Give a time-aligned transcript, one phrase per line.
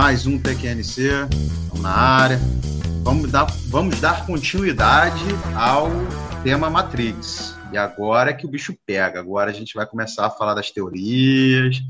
[0.00, 1.10] Mais um TQNC,
[1.80, 2.38] na área.
[3.02, 5.24] Vamos dar, vamos dar continuidade
[5.56, 5.88] ao
[6.44, 7.56] tema Matrix.
[7.72, 9.18] E agora é que o bicho pega.
[9.18, 11.82] Agora a gente vai começar a falar das teorias,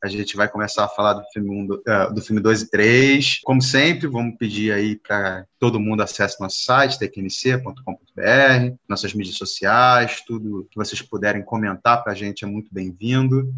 [0.00, 1.82] a gente vai começar a falar do filme, um, do,
[2.14, 3.40] do filme 2 e 3.
[3.42, 10.22] Como sempre, vamos pedir aí para todo mundo acesse nosso site, tecnc.com.br, nossas mídias sociais,
[10.24, 13.52] tudo que vocês puderem comentar para a gente é muito bem-vindo.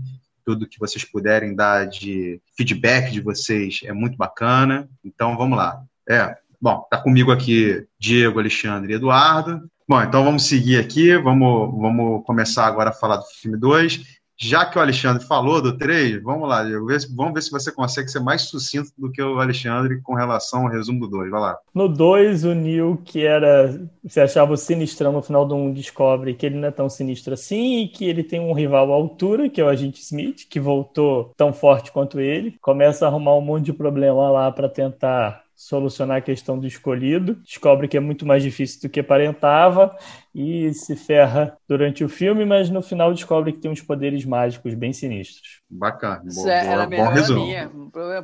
[0.49, 4.89] Tudo que vocês puderem dar de feedback de vocês é muito bacana.
[5.05, 5.83] Então vamos lá.
[6.09, 9.61] É, bom, tá comigo aqui Diego, Alexandre e Eduardo.
[9.87, 14.65] Bom, então vamos seguir aqui, vamos, vamos começar agora a falar do filme 2 já
[14.65, 16.63] que o Alexandre falou do 3, vamos lá,
[17.11, 20.73] vamos ver se você consegue ser mais sucinto do que o Alexandre com relação ao
[20.73, 21.31] resumo do 2.
[21.31, 21.59] Vai lá.
[21.75, 23.81] No 2, o Neil, que era.
[24.05, 26.89] Você achava o sinistrão no final do 1, um, descobre que ele não é tão
[26.89, 30.47] sinistro assim e que ele tem um rival à altura, que é o Agente Smith,
[30.49, 32.57] que voltou tão forte quanto ele.
[32.61, 37.35] Começa a arrumar um monte de problema lá para tentar solucionar a questão do escolhido,
[37.43, 39.93] descobre que é muito mais difícil do que aparentava
[40.33, 44.73] e se ferra durante o filme, mas no final descobre que tem uns poderes mágicos
[44.75, 45.61] bem sinistros.
[45.69, 46.23] Bacana.
[46.25, 47.45] Isso boa, era bom resumo.
[47.45, 47.71] Minha,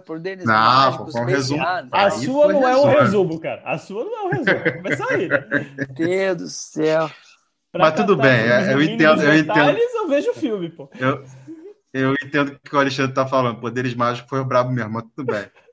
[0.06, 1.62] poderes não, mágicos, bom resumo.
[1.90, 3.62] A sua não é um resumo, cara.
[3.64, 4.72] A sua não é um resumo.
[4.76, 5.44] Começa aí, né?
[5.92, 7.10] Deus do céu.
[7.72, 9.76] Pra mas tudo bem, eu entendo, eu entendo.
[9.76, 10.88] eu vejo o filme, pô.
[10.96, 11.24] Eu,
[11.92, 13.58] eu entendo o que o Alexandre tá falando.
[13.58, 15.46] Poderes mágicos foi o brabo mesmo, mas tudo bem.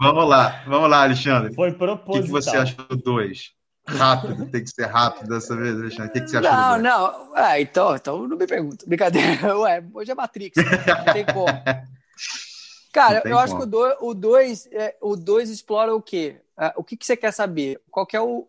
[0.00, 1.54] vamos lá, vamos lá, Alexandre.
[1.54, 2.20] Foi proposital.
[2.20, 3.52] O que, você achou do 2?
[3.88, 6.08] Rápido, tem que ser rápido dessa vez, Alexandre.
[6.08, 6.82] O que, que você achou não, do 2?
[6.82, 7.38] Não, não.
[7.38, 8.84] É, então, então não me pergunta.
[8.86, 9.56] Brincadeira.
[9.58, 11.46] Ué, hoje é Matrix, não tem como.
[12.92, 13.38] Cara, eu como.
[13.38, 13.62] acho que
[14.00, 16.40] o 2 é, o dois explora o quê?
[16.58, 17.80] Uh, o que, que você quer saber?
[17.90, 18.48] Qual que é o,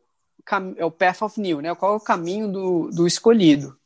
[0.77, 1.75] é o path of new, né?
[1.75, 3.77] Qual é o caminho do, do escolhido?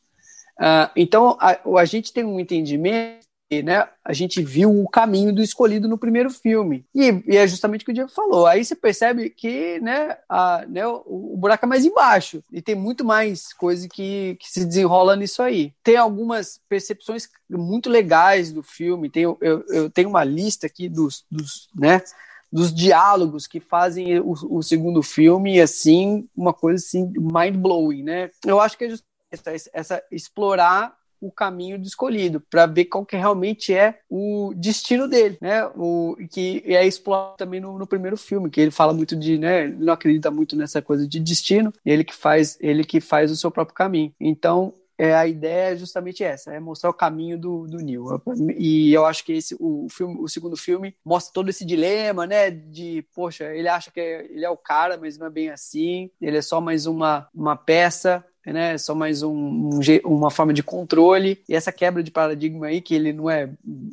[0.59, 3.25] Uh, então, a, a gente tem um entendimento
[3.61, 6.85] né, a gente viu o caminho do escolhido no primeiro filme.
[6.95, 8.47] E, e, é justamente o que o Diego falou.
[8.47, 12.41] Aí você percebe que né, a, né, o, o, buraco é mais embaixo.
[12.51, 15.73] E tem muito mais coisa que, que se desenrola nisso aí.
[15.83, 19.09] Tem algumas percepções muito legais do filme.
[19.09, 22.01] Tem, eu, eu tenho uma lista aqui dos, dos né,
[22.51, 28.29] dos diálogos que fazem o, o, segundo filme, assim, uma coisa assim, mind-blowing, né?
[28.45, 28.93] Eu acho que é
[29.31, 35.07] essa, essa explorar o caminho do escolhido, para ver qual que realmente é o destino
[35.07, 35.65] dele, né?
[35.75, 39.65] O que é explorado também no, no, primeiro filme, que ele fala muito de, né?
[39.65, 43.37] Ele não acredita muito nessa coisa de destino, ele que faz, ele que faz o
[43.37, 44.13] seu próprio caminho.
[44.19, 48.05] Então, é, a ideia é justamente essa, é mostrar o caminho do, do Neil.
[48.55, 52.51] E eu acho que esse, o, filme, o segundo filme mostra todo esse dilema, né?
[52.51, 56.11] De, poxa, ele acha que é, ele é o cara, mas não é bem assim.
[56.21, 58.73] Ele é só mais uma, uma peça né?
[58.73, 61.41] É só mais um, um, uma forma de controle.
[61.47, 63.49] E essa quebra de paradigma aí, que ele não é,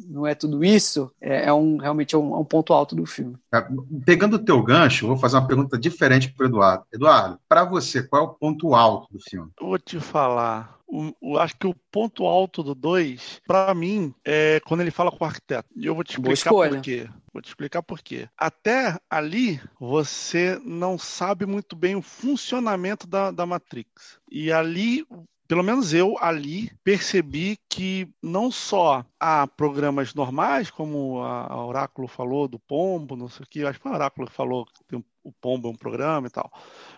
[0.08, 3.04] não é tudo isso, é, é um, realmente é um, é um, ponto alto do
[3.04, 3.36] filme.
[3.52, 3.66] É,
[4.04, 6.84] pegando o teu gancho, vou fazer uma pergunta diferente para o Eduardo.
[6.92, 9.50] Eduardo, para você, qual é o ponto alto do filme?
[9.60, 10.77] vou te falar.
[10.88, 15.10] O, o, acho que o ponto alto do 2, para mim, é quando ele fala
[15.10, 15.68] com o arquiteto.
[15.76, 17.08] E eu vou te explicar por quê.
[17.32, 18.28] Vou te explicar por quê.
[18.36, 24.18] Até ali, você não sabe muito bem o funcionamento da, da Matrix.
[24.30, 25.06] E ali
[25.48, 32.46] pelo menos eu ali percebi que não só há programas normais, como a Oráculo falou
[32.46, 35.68] do Pombo, não sei o que, acho que o Oráculo falou que tem o Pombo
[35.68, 36.52] é um programa e tal,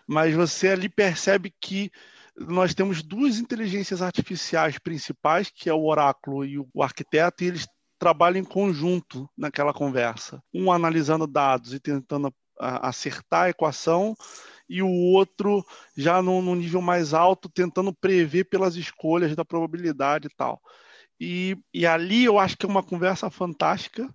[0.06, 1.92] mas você ali percebe que
[2.48, 7.66] nós temos duas inteligências artificiais principais, que é o oráculo e o arquiteto, e eles
[7.98, 10.42] trabalham em conjunto naquela conversa.
[10.52, 14.14] Um analisando dados e tentando acertar a equação,
[14.68, 15.64] e o outro
[15.96, 20.60] já num, nível mais alto, tentando prever pelas escolhas da probabilidade e tal.
[21.22, 24.08] E, e, ali eu acho que é uma conversa fantástica,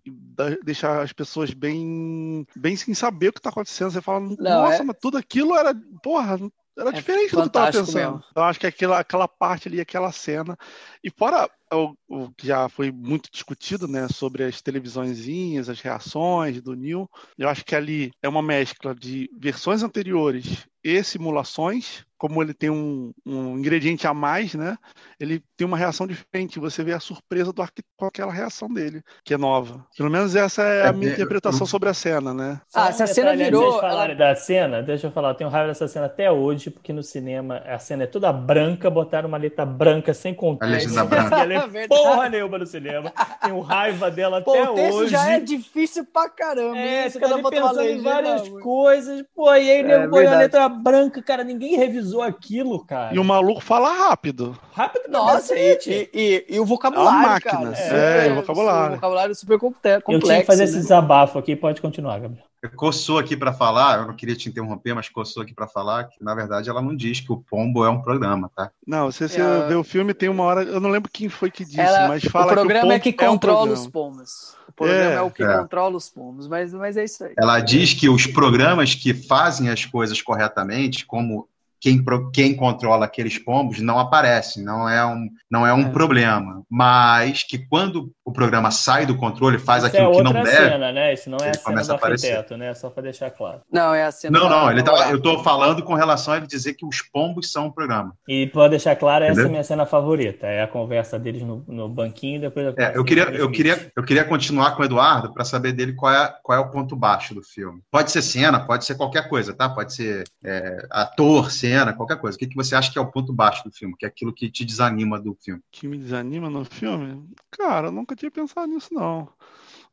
[0.63, 3.91] deixar as pessoas bem, bem sem saber o que está acontecendo.
[3.91, 4.83] Você fala, Não, nossa, é...
[4.83, 6.39] mas tudo aquilo era, porra,
[6.77, 7.95] era é diferente do que eu tava pensando.
[7.95, 8.23] Mesmo.
[8.35, 10.57] Eu acho que aquela, aquela parte ali, aquela cena.
[11.03, 16.61] E fora o, o, que já foi muito discutido, né, sobre as televisõezinhas, as reações
[16.61, 22.41] do Neil, eu acho que ali é uma mescla de versões anteriores e simulações como
[22.41, 24.77] ele tem um, um, ingrediente a mais, né?
[25.19, 26.59] Ele tem uma reação diferente.
[26.59, 29.85] Você vê a surpresa do arquiteto com aquela reação dele, que é nova.
[29.97, 32.61] Pelo menos essa é a minha interpretação sobre a cena, né?
[32.73, 33.61] Ah, essa cena virou.
[33.61, 35.29] Deixa eu falar da cena, deixa eu falar.
[35.29, 38.89] Eu tenho raiva dessa cena até hoje, porque no cinema a cena é toda branca,
[38.89, 40.73] botaram uma letra branca sem controle.
[40.73, 41.35] A legenda branca.
[41.73, 43.11] É porra nenhuma no cinema.
[43.41, 45.11] Tenho raiva dela Pô, até hoje.
[45.11, 46.77] já é difícil pra caramba.
[46.77, 49.23] É, você tá pensando em várias coisas.
[49.35, 53.13] Pô, e aí é, nego põe a letra branca, cara, ninguém revisou aquilo, cara.
[53.13, 54.57] E o maluco fala rápido.
[54.73, 57.51] Rápido, nossa, e, e, e, e, o vocabulário, é máquina.
[57.51, 57.77] cara.
[57.77, 58.91] É, é, o vocabulário.
[58.91, 60.11] O vocabulário super complexo.
[60.11, 60.69] Eu tinha que fazer né?
[60.69, 64.93] esse desabafo aqui, pode continuar, Gabriel coçou aqui para falar, eu não queria te interromper,
[64.93, 67.89] mas coçou aqui para falar que, na verdade, ela não diz que o Pombo é
[67.89, 68.71] um programa, tá?
[68.85, 69.67] Não, se você é...
[69.67, 72.23] vê o filme, tem uma hora, eu não lembro quem foi que disse, ela, mas
[72.23, 74.55] fala que o programa que é que controla é um os pombos.
[74.67, 75.57] O programa é, é o que é.
[75.57, 77.33] controla os pombos, mas, mas é isso aí.
[77.37, 81.47] Ela diz que os programas que fazem as coisas corretamente, como
[81.85, 82.03] quem,
[82.33, 85.89] quem controla aqueles pombos não aparece, não é um, não é um é.
[85.89, 86.63] problema.
[86.67, 90.49] Mas que quando o programa sai do controle, faz Isso aquilo é que não deve.
[90.49, 91.13] Cena, né?
[91.13, 92.73] Isso não é a cena do arquiteto, né?
[92.73, 93.61] Só para deixar claro.
[93.71, 94.39] Não, é a cena.
[94.39, 97.51] Não, não, ele tá, eu estou falando com relação a ele dizer que os pombos
[97.51, 98.15] são um programa.
[98.27, 100.47] E para deixar claro, essa é a minha cena favorita.
[100.47, 104.23] É a conversa deles no, no banquinho depois é, eu queria, eu queria, eu queria
[104.23, 107.43] continuar com o Eduardo para saber dele qual é, qual é o ponto baixo do
[107.43, 107.81] filme.
[107.91, 109.69] Pode ser cena, pode ser qualquer coisa, tá?
[109.69, 112.35] Pode ser é, ator, cena, qualquer coisa.
[112.35, 113.95] O que, que você acha que é o ponto baixo do filme?
[113.97, 115.61] Que é aquilo que te desanima do filme?
[115.71, 117.27] Que me desanima no filme?
[117.51, 119.27] Cara, eu nunca tinha pensado nisso não.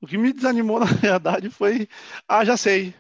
[0.00, 1.88] O que me desanimou, na verdade, foi.
[2.28, 2.94] Ah, já sei.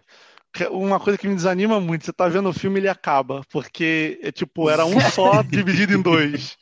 [0.70, 4.20] Uma coisa que me desanima muito, você tá vendo o filme e ele acaba, porque
[4.22, 6.58] é tipo, era um só dividido em dois.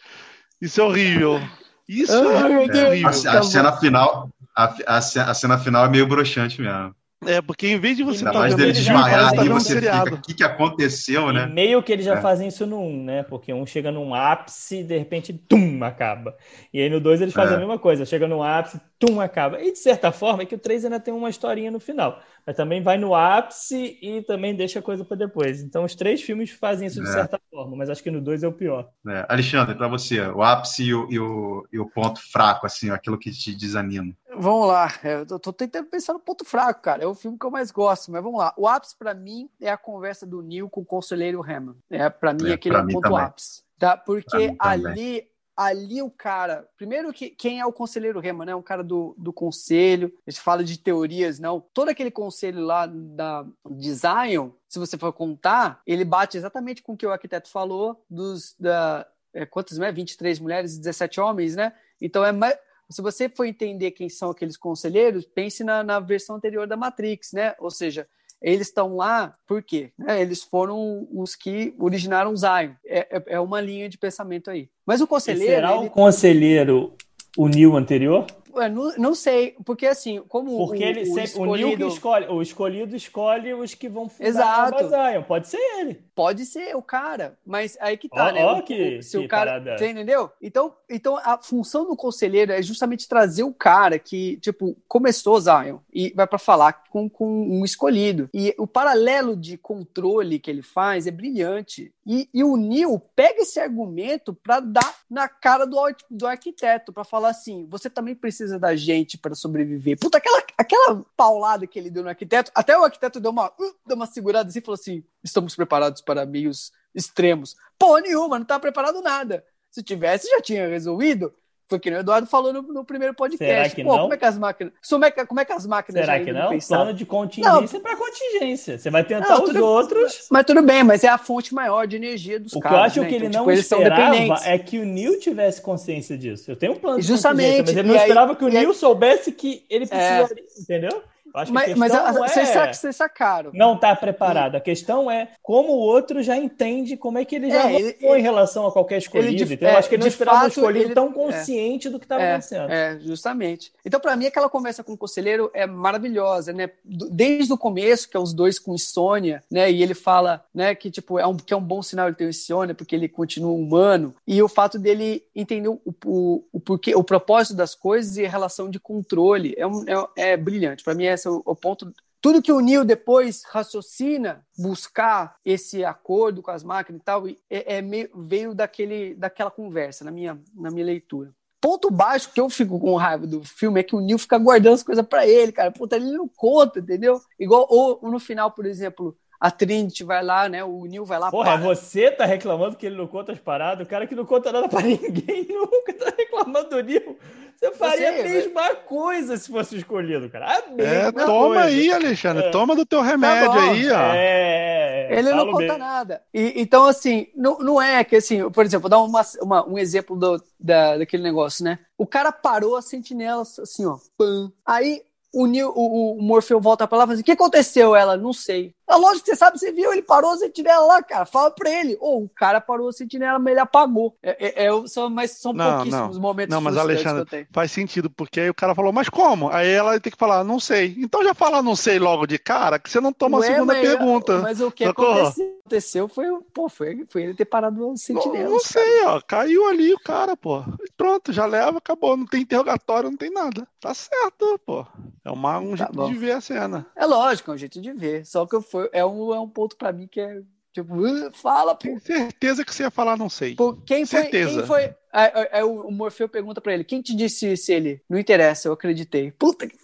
[0.61, 1.41] Isso é horrível.
[1.89, 3.09] Isso é, horrível.
[3.09, 6.95] A, a, cena final, a, a, a cena final é meio broxante mesmo.
[7.27, 10.23] É, porque em vez de você estar tá vendo dele desmaiar e você fica, o
[10.23, 11.45] que, que aconteceu, né?
[11.45, 12.21] E meio que eles já é.
[12.21, 13.23] fazem isso no 1, né?
[13.25, 16.35] Porque um chega num ápice e de repente, tum, acaba.
[16.73, 17.57] E aí no 2 eles fazem é.
[17.57, 19.61] a mesma coisa, chega num ápice, tum, acaba.
[19.61, 22.23] E de certa forma é que o 3 ainda tem uma historinha no final.
[22.47, 25.63] Mas também vai no ápice e também deixa a coisa para depois.
[25.63, 27.13] Então os três filmes fazem isso de é.
[27.13, 28.89] certa forma, mas acho que no 2 é o pior.
[29.07, 29.27] É.
[29.29, 33.19] Alexandre, para você, o ápice e o, e o, e o ponto fraco, assim, aquilo
[33.19, 34.15] que te desanima.
[34.41, 37.05] Vamos lá, é, eu tô tentando pensar no ponto fraco, cara.
[37.05, 38.55] É o filme que eu mais gosto, mas vamos lá.
[38.57, 41.79] O ápice para mim é a conversa do Neil com o conselheiro Hammond.
[41.91, 43.19] É para mim é, aquele é o ponto também.
[43.19, 43.99] ápice, tá?
[43.99, 48.55] Porque ali ali o cara, primeiro que quem é o conselheiro Rema, né?
[48.55, 51.61] Um cara do, do conselho, a gente fala de teorias, não.
[51.75, 56.95] Todo aquele conselho lá da de Zion, se você for contar, ele bate exatamente com
[56.95, 59.93] o que o arquiteto falou dos da é, quantas, né?
[59.93, 61.75] 23 mulheres e 17 homens, né?
[62.01, 62.57] Então é mais
[62.91, 67.33] se você for entender quem são aqueles conselheiros, pense na, na versão anterior da Matrix,
[67.33, 67.55] né?
[67.59, 68.07] Ou seja,
[68.43, 69.93] eles estão lá por quê?
[70.07, 72.73] É, eles foram os que originaram o Zion.
[72.85, 74.69] É, é, é, uma linha de pensamento aí.
[74.85, 75.53] Mas o conselheiro.
[75.53, 75.87] E será ele...
[75.87, 76.95] o conselheiro
[77.37, 78.27] o Neil anterior?
[78.71, 81.85] Não, não, sei, porque assim, como porque o, ele o, sempre, escolhido...
[81.85, 84.89] o escolhe, o escolhido escolhe os que vão fundar Exato.
[84.89, 85.23] Zion.
[85.23, 86.01] Pode ser ele.
[86.15, 88.47] Pode ser o cara, mas aí que tá, oh, né?
[88.47, 90.31] Oh, que, se que o cara, você entendeu?
[90.41, 95.79] Então, então a função do conselheiro é justamente trazer o cara que, tipo, começou Zion
[95.93, 98.29] e vai para falar com, com um escolhido.
[98.35, 101.93] E o paralelo de controle que ele faz é brilhante.
[102.07, 105.79] E, e o Neil pega esse argumento para dar na cara do,
[106.11, 109.99] do arquiteto, para falar assim: você também precisa da gente para sobreviver.
[109.99, 113.77] Puta, aquela, aquela paulada que ele deu no arquiteto, até o arquiteto deu uma, uh,
[113.87, 117.57] deu uma segurada assim e falou assim: estamos preparados para meios extremos.
[117.79, 119.45] Pô, nenhuma, não tá preparado nada.
[119.71, 121.33] Se tivesse, já tinha resolvido.
[121.71, 123.47] Foi que o Eduardo falou no, no primeiro podcast.
[123.47, 124.03] Será que Pô, não?
[124.03, 124.73] como é que as máquinas.
[124.89, 126.05] Como é que, como é que as máquinas.
[126.05, 126.59] Será que não?
[126.59, 128.77] Plano de contingência para contingência.
[128.77, 130.27] Você vai tentar não, os tudo, outros.
[130.33, 132.75] Mas tudo bem, mas é a fonte maior de energia dos o caras.
[132.75, 133.09] O que eu acho né?
[133.09, 136.51] que ele então, não tipo, esperava é que o Neil tivesse consciência disso.
[136.51, 137.61] Eu tenho um plano de Justamente.
[137.61, 139.87] mas ele não esperava que o Neil soubesse que ele é.
[139.87, 140.61] precisaria, é...
[140.61, 141.03] entendeu?
[141.35, 142.13] Acho mas, mas a, é...
[142.13, 143.51] vocês, sacaram.
[143.55, 144.57] Não está preparado.
[144.57, 147.97] A questão é como o outro já entende como é que ele já é, ele,
[148.01, 149.45] em relação a qualquer escolhido.
[149.45, 151.13] De, então, eu acho que ele não esperava um escolhido ele, tão é.
[151.13, 152.71] consciente é, do que estava é, acontecendo.
[152.71, 153.73] É, justamente.
[153.85, 156.71] Então, para mim, aquela conversa com o conselheiro é maravilhosa, né?
[156.85, 159.71] Desde o começo, que é os dois com insônia, né?
[159.71, 162.29] E ele fala, né, que tipo é um que é um bom sinal ele ter
[162.29, 164.15] insônia porque ele continua humano.
[164.27, 168.29] E o fato dele entender o, o, o porquê, o propósito das coisas e a
[168.29, 169.85] relação de controle é, um,
[170.17, 170.83] é, é brilhante.
[170.83, 175.37] Para mim, é esse é o, o ponto tudo que o Neil depois raciocina, buscar
[175.45, 180.11] esse acordo com as máquinas e tal, é, é meio, veio daquele, daquela conversa, na
[180.11, 181.35] minha, na minha leitura.
[181.61, 184.75] Ponto baixo que eu fico com raiva do filme é que o Neil fica guardando
[184.75, 185.71] as coisas para ele, cara.
[185.71, 187.21] Puta, ele não conta, entendeu?
[187.39, 190.63] Igual, ou, ou no final, por exemplo, a Trinity vai lá, né?
[190.63, 191.31] O Neil vai lá.
[191.31, 191.63] Porra, para.
[191.63, 193.87] você tá reclamando que ele não conta as paradas?
[193.87, 197.19] O cara que não conta nada para ninguém nunca tá reclamando do Neil.
[197.57, 198.75] Você faria você, a mesma né?
[198.87, 200.63] coisa se fosse escolhido, cara.
[200.79, 201.65] é, toma coisa.
[201.65, 202.45] aí, Alexandre.
[202.45, 202.51] É.
[202.51, 204.13] Toma do teu remédio tá aí, ó.
[204.15, 205.79] É, Ele não conta bem.
[205.79, 206.23] nada.
[206.33, 209.79] E, então, assim, não, não é que, assim, por exemplo, vou dar uma, uma, um
[209.79, 211.79] exemplo do, da, daquele negócio, né?
[211.99, 213.99] O cara parou a sentinela, assim, ó.
[214.17, 214.51] Pam.
[214.65, 217.95] Aí o, o, o Morfeu volta pra lá e fala assim: o que aconteceu?
[217.95, 218.75] Ela, não sei.
[218.91, 221.25] É lógico que você sabe, você viu, ele parou a sentinela lá, cara.
[221.25, 221.97] Fala pra ele.
[222.01, 224.17] Ou oh, o cara parou a sentinela, mas ele apagou.
[224.21, 226.23] É, é, é são, mas são não, pouquíssimos não.
[226.23, 229.49] momentos Não, mas Alexandre, faz sentido, porque aí o cara falou, mas como?
[229.49, 230.97] Aí ela tem que falar, não sei.
[230.99, 233.75] Então já fala não sei logo de cara, que você não toma Ué, a segunda
[233.75, 234.39] mas, pergunta.
[234.41, 238.45] Mas o que aconteceu, aconteceu foi, pô, foi, foi ele ter parado a sentinela.
[238.45, 239.21] Não, não sei, ó.
[239.21, 240.65] Caiu ali o cara, pô.
[240.97, 242.17] Pronto, já leva, acabou.
[242.17, 243.67] Não tem interrogatório, não tem nada.
[243.81, 244.85] Tá certo, pô.
[245.25, 246.11] É uma, um tá jeito bom.
[246.11, 246.87] de ver a cena.
[246.97, 248.27] É lógico, é um jeito de ver.
[248.27, 250.95] Só que foi, é, um, é um ponto para mim que é Tipo,
[251.33, 251.81] fala, pô.
[251.81, 253.57] Tenho certeza que você ia falar, não sei.
[253.57, 254.59] Pô, quem foi, certeza.
[254.59, 258.01] Quem foi, Aí, aí, o Morfeu pergunta pra ele: quem te disse se ele?
[258.09, 259.33] Não interessa, eu acreditei.
[259.33, 259.77] Puta que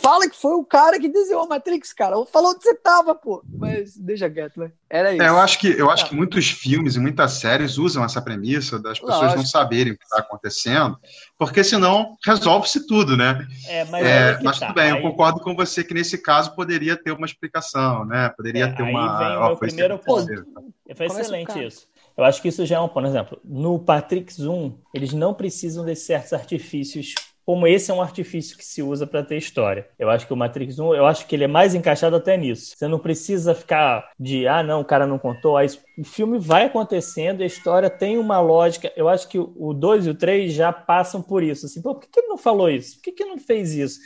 [0.00, 2.16] fala que foi o cara que desenhou a Matrix, cara.
[2.26, 3.42] Falou onde você tava, pô.
[3.46, 4.72] Mas deixa quieto, né?
[4.88, 5.22] Era isso.
[5.22, 8.78] É, eu acho que, eu acho que muitos filmes e muitas séries usam essa premissa
[8.78, 9.38] das pessoas Lógico.
[9.38, 10.98] não saberem o que está acontecendo,
[11.38, 13.46] porque senão resolve-se tudo, né?
[13.66, 14.66] É, mas, é, mas tá.
[14.66, 14.98] tudo bem, aí...
[14.98, 18.30] eu concordo com você que nesse caso poderia ter uma explicação, né?
[18.30, 19.18] Poderia é, ter uma.
[19.18, 20.26] Vem o meu primeiro ponto.
[20.96, 21.89] Foi excelente isso.
[22.16, 25.84] Eu acho que isso já é um, por exemplo, no Patrix 1, eles não precisam
[25.84, 27.14] de certos artifícios
[27.50, 29.88] como esse é um artifício que se usa para ter história.
[29.98, 32.76] Eu acho que o Matrix 1, eu acho que ele é mais encaixado até nisso.
[32.76, 35.56] Você não precisa ficar de, ah, não, o cara não contou.
[35.56, 35.66] Aí,
[35.98, 38.92] o filme vai acontecendo, a história tem uma lógica.
[38.94, 41.66] Eu acho que o 2 e o 3 já passam por isso.
[41.66, 42.94] Assim, pô, por que, que ele não falou isso?
[42.96, 43.98] Por que, que ele não fez isso?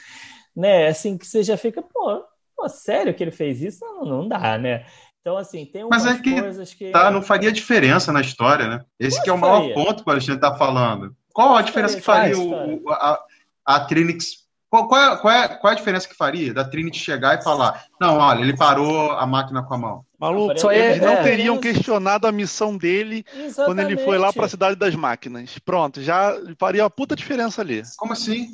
[0.57, 0.87] Né?
[0.87, 2.25] Assim, que você já fica, pô,
[2.57, 3.85] pô sério que ele fez isso?
[3.85, 4.87] Não, não dá, né?
[5.25, 6.91] Então, assim, tem umas Mas é que, coisas que.
[6.91, 8.85] Tá, não faria diferença na história, né?
[9.01, 9.75] Esse que é o maior faria.
[9.75, 11.17] ponto que o Alexandre está falando.
[11.33, 13.19] Qual a diferença que faria o, a,
[13.65, 14.45] a Trinix.
[14.69, 17.43] Qual, qual, é, qual, é, qual é a diferença que faria da Trinity chegar e
[17.43, 20.05] falar: não, olha, ele parou a máquina com a mão?
[20.21, 23.55] Maluco, só eles é, não teriam é, questionado a missão dele exatamente.
[23.65, 25.59] quando ele foi lá para a cidade das máquinas.
[25.59, 27.83] Pronto, já faria uma puta diferença ali.
[27.97, 28.49] Como assim?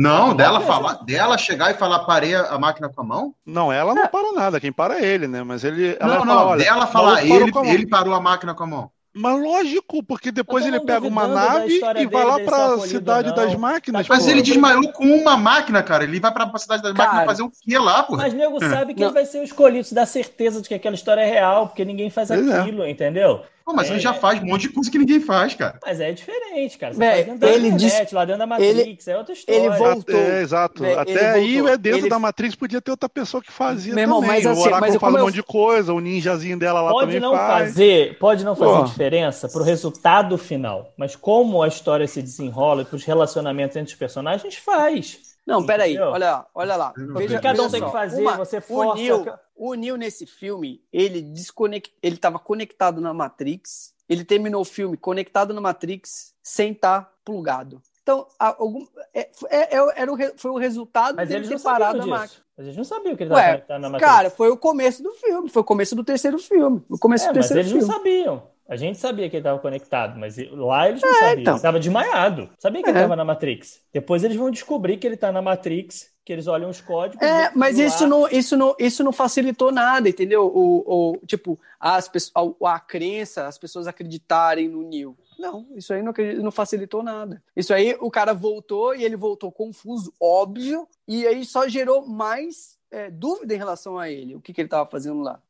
[0.00, 3.34] Não, dela falar, dela chegar e falar parei a máquina com a mão?
[3.44, 5.42] Não, ela não para nada, quem para é ele, né?
[5.42, 5.94] Mas ele.
[6.00, 8.90] Não, não, fala, dela falar ele, ele parou a máquina com a mão.
[9.12, 13.54] Mas lógico, porque depois ele pega uma nave e vai lá para a cidade das
[13.56, 14.08] máquinas.
[14.08, 14.30] Mas pô.
[14.30, 16.04] ele desmaiou com uma máquina, cara.
[16.04, 18.16] Ele vai para a cidade das cara, máquinas fazer o quê lá, pô?
[18.16, 20.94] Mas nego sabe que ele vai ser o escolhido, se dá certeza de que aquela
[20.94, 22.36] história é real, porque ninguém faz é.
[22.36, 22.90] aquilo, é.
[22.90, 23.42] entendeu?
[23.70, 25.78] Pô, mas é, ele já faz um monte de coisa que ninguém faz, cara.
[25.84, 26.92] Mas é diferente, cara.
[26.92, 28.12] Você Bem, faz dentro ele internet, diz...
[28.12, 29.58] lá dentro da Matrix, ele, é outra história.
[29.58, 30.16] Ele voltou.
[30.16, 30.82] É, exato.
[30.82, 31.72] Bem, Até aí, voltou.
[31.72, 32.08] é dentro ele...
[32.08, 34.36] da Matrix, podia ter outra pessoa que fazia Meu irmão, também.
[34.36, 35.24] Mas, assim, o Oráculo faz um eu...
[35.24, 37.68] monte de coisa, o ninjazinho dela lá pode também não faz.
[37.68, 38.84] Fazer, pode não fazer Pô.
[38.84, 43.98] diferença pro resultado final, mas como a história se desenrola e pros relacionamentos entre os
[43.98, 45.29] personagens, faz.
[45.50, 46.94] Não, peraí, olha, olha lá.
[46.96, 48.92] Veja, cada um tem que fazer, uma, você força.
[48.92, 54.62] O Neo, o Neo nesse filme, ele desconect, ele estava conectado na Matrix, ele terminou
[54.62, 57.82] o filme conectado na Matrix sem estar tá plugado.
[58.02, 62.06] Então, algum, é, é, é, era o, foi o resultado Mas dele ter parado na
[62.06, 62.42] máquina.
[62.56, 64.12] Mas eles não sabiam que ele estava conectado na Matrix.
[64.12, 66.82] Cara, foi o começo do filme, foi o começo do terceiro filme.
[66.88, 67.88] O começo é, do terceiro mas eles filme.
[67.88, 68.42] não sabiam.
[68.70, 71.40] A gente sabia que ele estava conectado, mas lá eles não é, sabiam.
[71.40, 71.52] Então.
[71.54, 72.50] Ele estava desmaiado.
[72.56, 72.92] Sabia que é.
[72.92, 73.80] ele estava na Matrix.
[73.92, 77.20] Depois eles vão descobrir que ele está na Matrix, que eles olham os códigos.
[77.20, 80.46] É, mas isso não, isso, não, isso não facilitou nada, entendeu?
[80.46, 85.18] O, o, tipo, as, a, a crença, as pessoas acreditarem no Neil.
[85.36, 87.42] Não, isso aí não, não facilitou nada.
[87.56, 92.78] Isso aí o cara voltou e ele voltou confuso, óbvio, e aí só gerou mais
[92.90, 95.40] é, dúvida em relação a ele, o que, que ele estava fazendo lá.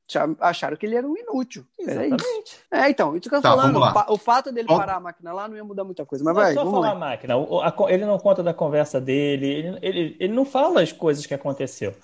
[0.40, 1.64] Acharam que ele era um inútil.
[1.78, 2.58] Exatamente.
[2.70, 3.80] É, então, isso que eu tô tá, falando.
[4.08, 6.24] O fato dele parar a máquina lá não ia mudar muita coisa.
[6.24, 7.34] Mas não vai, é só falar a máquina.
[7.88, 11.94] ele não conta da conversa dele, ele, ele, ele não fala as coisas que aconteceu.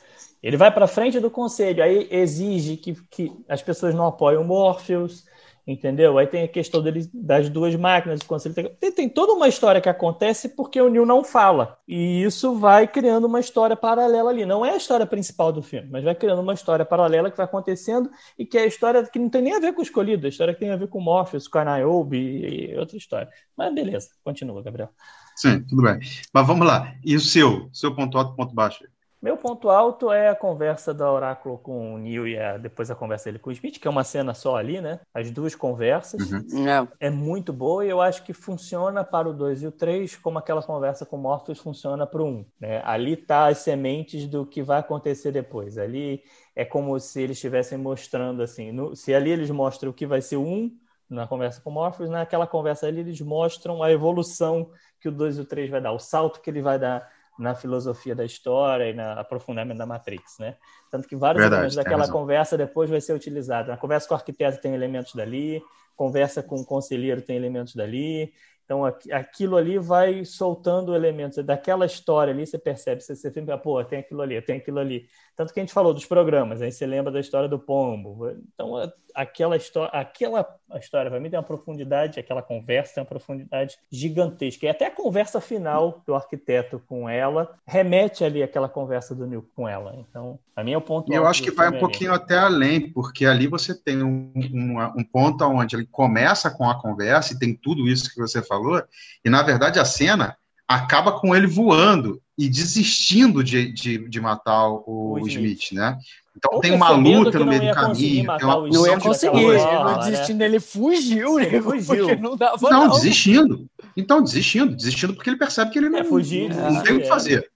[0.42, 4.44] Ele vai para frente do conselho, aí exige que, que as pessoas não apoiem o
[4.44, 5.24] Morpheus,
[5.66, 6.16] entendeu?
[6.16, 8.54] Aí tem a questão dele, das duas máquinas, do conselho.
[8.54, 11.76] Tem, tem, toda uma história que acontece porque o Neil não fala.
[11.88, 14.46] E isso vai criando uma história paralela ali.
[14.46, 17.46] Não é a história principal do filme, mas vai criando uma história paralela que vai
[17.46, 20.26] acontecendo e que é a história que não tem nem a ver com o escolhido,
[20.26, 23.28] a história que tem a ver com Morpheus, com a Niobe e outra história.
[23.56, 24.90] Mas beleza, continua, Gabriel.
[25.34, 25.98] Sim, tudo bem.
[26.32, 26.94] Mas vamos lá.
[27.04, 27.68] E o seu?
[27.72, 28.84] Seu ponto alto, ponto baixo?
[29.26, 32.94] Meu ponto alto é a conversa da Oráculo com o Neil e a, depois a
[32.94, 35.00] conversa dele com o Smith, que é uma cena só ali, né?
[35.12, 36.30] As duas conversas.
[36.30, 36.68] Uhum.
[36.68, 37.08] É.
[37.08, 37.10] é.
[37.10, 40.62] muito boa e eu acho que funciona para o 2 e o 3 como aquela
[40.62, 42.46] conversa com o Morpheus funciona para o 1.
[42.60, 42.80] Né?
[42.84, 45.76] Ali tá as sementes do que vai acontecer depois.
[45.76, 46.22] Ali
[46.54, 48.70] é como se eles estivessem mostrando assim.
[48.70, 50.70] No, se ali eles mostram o que vai ser o 1
[51.10, 55.38] na conversa com o Morpheus, naquela conversa ali eles mostram a evolução que o 2
[55.38, 58.88] e o 3 vai dar, o salto que ele vai dar na filosofia da história
[58.90, 60.56] e no aprofundamento da Matrix, né?
[60.90, 63.68] Tanto que vários Verdade, elementos daquela conversa depois vai ser utilizado.
[63.68, 65.62] Na conversa com o arquiteto tem elementos dali,
[65.94, 68.32] conversa com o conselheiro tem elementos dali,
[68.64, 73.82] Então aquilo ali vai soltando elementos daquela história ali, você percebe, você, você fica, pô,
[73.84, 75.06] tem aquilo ali, tem aquilo ali.
[75.36, 78.30] Tanto que a gente falou dos programas, aí você lembra da história do pombo.
[78.54, 80.46] Então, aquela história, aquela
[80.80, 84.64] história, para mim, tem uma profundidade, aquela conversa tem uma profundidade gigantesca.
[84.64, 89.46] E até a conversa final do arquiteto com ela remete ali àquela conversa do Neil
[89.54, 89.94] com ela.
[89.96, 91.12] Então, para mim é o ponto.
[91.12, 92.22] E eu acho que vai um pouquinho ali.
[92.22, 96.80] até além, porque ali você tem um, um, um ponto onde ele começa com a
[96.80, 98.82] conversa e tem tudo isso que você falou,
[99.22, 100.34] e na verdade a cena
[100.66, 105.62] acaba com ele voando e desistindo de, de, de matar o, o Smith.
[105.62, 105.72] Smith.
[105.72, 105.98] né?
[106.36, 108.24] Então Ou tem uma luta no meio do caminho.
[108.24, 110.44] Uma não ia conseguir, ele não desistindo, né?
[110.44, 111.60] ele fugiu, né?
[111.62, 112.18] Fugiu.
[112.20, 113.66] Não, dava, não, não, desistindo.
[113.96, 117.08] Então, desistindo, desistindo porque ele percebe que ele não, é, fugir, não, tem o que
[117.08, 117.50] fazer.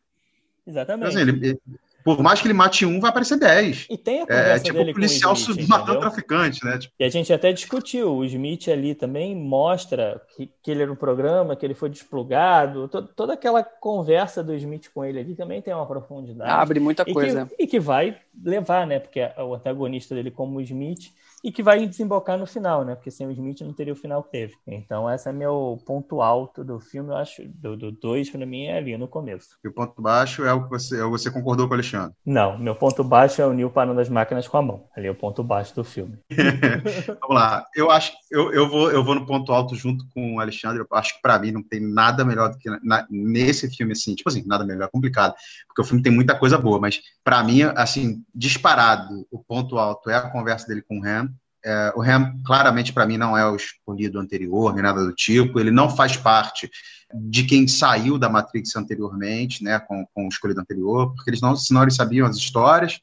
[0.66, 1.10] Exatamente.
[1.10, 1.60] Então, assim, ele,
[2.04, 3.87] por mais que ele mate um, vai aparecer dez.
[3.90, 6.78] E tem a conversa é, tipo dele policial com o Smith, matando traficante, né?
[6.78, 6.95] Tipo...
[6.99, 10.97] E a gente até discutiu, o Smith ali também mostra que, que ele era um
[10.97, 15.61] programa, que ele foi desplugado, to, toda aquela conversa do Smith com ele ali também
[15.61, 16.50] tem uma profundidade.
[16.50, 17.49] Abre muita coisa.
[17.52, 18.99] E que, e que vai levar, né?
[18.99, 22.94] Porque o antagonista dele como o Smith e que vai desembocar no final, né?
[22.94, 24.54] Porque sem o Smith não teria o final que teve.
[24.66, 28.78] Então, esse é meu ponto alto do filme, eu acho, do 2 para mim é
[28.78, 29.56] ali no começo.
[29.64, 32.14] E o ponto baixo é o que você, é o você concordou com o Alexandre?
[32.25, 34.85] Não, meu ponto baixo é o Neil parando as máquinas com a mão.
[34.97, 36.18] Ali é o ponto baixo do filme.
[37.20, 37.66] Vamos lá.
[37.75, 40.80] Eu acho eu, eu, vou, eu vou no ponto alto junto com o Alexandre.
[40.80, 44.14] Eu acho que para mim não tem nada melhor do que na, nesse filme, assim.
[44.14, 45.35] Tipo assim, nada melhor, é complicado.
[45.66, 50.09] Porque o filme tem muita coisa boa, mas para mim, assim, disparado, o ponto alto
[50.09, 51.29] é a conversa dele com o Ham
[51.64, 55.59] é, o Ham, claramente, para mim, não é o escolhido anterior, nem nada do tipo.
[55.61, 56.71] Ele não faz parte
[57.12, 61.57] de quem saiu da Matrix anteriormente, né, com, com o escolhido anterior, porque eles não,
[61.57, 63.00] senão eles sabiam as histórias.